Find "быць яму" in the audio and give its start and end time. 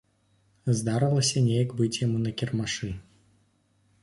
1.83-2.17